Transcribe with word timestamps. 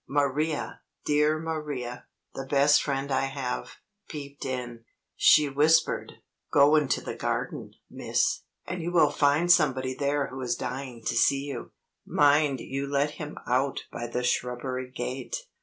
Maria, 0.09 0.81
dear 1.05 1.37
Maria, 1.37 2.07
the 2.33 2.47
best 2.47 2.81
friend 2.81 3.11
I 3.11 3.25
have, 3.25 3.73
peeped 4.09 4.45
in. 4.45 4.83
She 5.15 5.47
whispered: 5.47 6.13
"Go 6.51 6.75
into 6.75 7.01
the 7.01 7.13
garden, 7.13 7.75
miss, 7.87 8.41
and 8.65 8.81
you 8.81 8.91
will 8.91 9.11
find 9.11 9.51
somebody 9.51 9.93
there 9.93 10.25
who 10.29 10.41
is 10.41 10.55
dying 10.55 11.03
to 11.05 11.13
see 11.13 11.43
you. 11.43 11.71
Mind 12.03 12.59
you 12.59 12.87
let 12.87 13.11
him 13.11 13.37
out 13.45 13.81
by 13.91 14.07
the 14.07 14.23
shrubbery 14.23 14.89
gate." 14.89 15.37